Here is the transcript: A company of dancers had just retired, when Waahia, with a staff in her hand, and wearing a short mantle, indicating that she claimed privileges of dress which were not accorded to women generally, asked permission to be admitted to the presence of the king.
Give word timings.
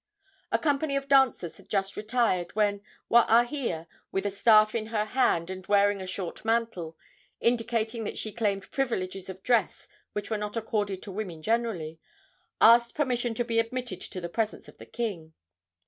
A 0.51 0.57
company 0.57 0.95
of 0.95 1.07
dancers 1.07 1.57
had 1.57 1.69
just 1.69 1.95
retired, 1.95 2.55
when 2.55 2.81
Waahia, 3.11 3.85
with 4.11 4.25
a 4.25 4.31
staff 4.31 4.73
in 4.73 4.87
her 4.87 5.05
hand, 5.05 5.51
and 5.51 5.63
wearing 5.67 6.01
a 6.01 6.07
short 6.07 6.43
mantle, 6.43 6.97
indicating 7.39 8.03
that 8.05 8.17
she 8.17 8.31
claimed 8.31 8.71
privileges 8.71 9.29
of 9.29 9.43
dress 9.43 9.87
which 10.13 10.31
were 10.31 10.39
not 10.39 10.57
accorded 10.57 11.03
to 11.03 11.11
women 11.11 11.43
generally, 11.43 11.99
asked 12.59 12.95
permission 12.95 13.35
to 13.35 13.45
be 13.45 13.59
admitted 13.59 14.01
to 14.01 14.19
the 14.19 14.27
presence 14.27 14.67
of 14.67 14.79
the 14.79 14.87
king. 14.87 15.33